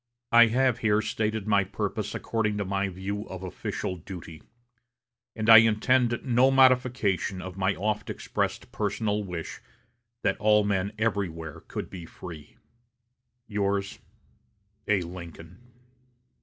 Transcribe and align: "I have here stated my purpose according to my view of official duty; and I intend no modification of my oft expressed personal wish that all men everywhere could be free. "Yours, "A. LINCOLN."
"I 0.31 0.47
have 0.47 0.79
here 0.79 0.99
stated 0.99 1.45
my 1.45 1.63
purpose 1.63 2.15
according 2.15 2.57
to 2.57 2.65
my 2.65 2.89
view 2.89 3.27
of 3.29 3.43
official 3.43 3.97
duty; 3.97 4.41
and 5.35 5.47
I 5.47 5.57
intend 5.57 6.21
no 6.23 6.49
modification 6.49 7.39
of 7.39 7.55
my 7.55 7.75
oft 7.75 8.09
expressed 8.09 8.71
personal 8.71 9.23
wish 9.23 9.59
that 10.23 10.39
all 10.39 10.63
men 10.63 10.91
everywhere 10.97 11.59
could 11.67 11.91
be 11.91 12.07
free. 12.07 12.57
"Yours, 13.45 13.99
"A. 14.87 15.03
LINCOLN." 15.03 15.59